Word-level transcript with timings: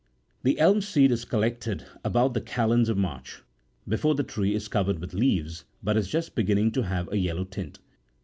The 0.41 0.57
elm 0.57 0.81
seed 0.81 1.11
is 1.11 1.25
collected 1.25 1.85
about 2.03 2.33
the 2.33 2.41
calends 2.41 2.89
of 2.89 2.97
March,57 2.97 3.43
before 3.89 4.15
the 4.15 4.23
tree 4.23 4.55
is 4.55 4.67
covered 4.67 4.97
with 4.97 5.13
leaves, 5.13 5.65
but 5.83 5.95
is 5.95 6.07
just 6.07 6.35
begkmirig 6.35 6.73
to 6.73 6.81
have 6.85 7.07
a 7.11 7.19
yellow 7.19 7.43
tint. 7.43 7.77